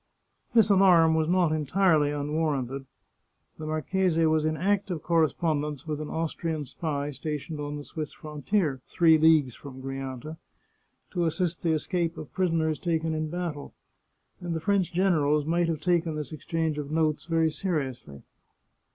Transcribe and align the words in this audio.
This 0.55 0.71
alarm 0.71 1.13
was 1.13 1.29
not 1.29 1.51
entirely 1.51 2.09
unwarranted. 2.09 2.87
The 3.59 3.67
marchese 3.67 4.25
was 4.25 4.45
in 4.45 4.57
active 4.57 5.03
correspondence 5.03 5.85
with 5.85 6.01
an 6.01 6.09
Austrian 6.09 6.65
spy 6.65 7.11
sta 7.11 7.37
tioned 7.37 7.59
on 7.59 7.75
the 7.77 7.83
Swiss 7.83 8.11
frontier, 8.11 8.81
three 8.87 9.19
leagues 9.19 9.53
from 9.53 9.79
Grianta, 9.79 10.37
to 11.11 11.25
assist 11.25 11.61
the 11.61 11.73
escape 11.73 12.17
of 12.17 12.33
prisoners 12.33 12.79
taken 12.79 13.13
in 13.13 13.29
battle, 13.29 13.75
and 14.39 14.55
the 14.55 14.59
French 14.59 14.91
generals 14.91 15.45
might 15.45 15.67
have 15.67 15.81
taken 15.81 16.15
this 16.15 16.31
exchange 16.31 16.79
of 16.79 16.89
notes 16.89 17.25
very 17.25 17.51
seriously. 17.51 18.23